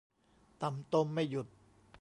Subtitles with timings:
[0.61, 1.47] ต่ำตมไม่หยุด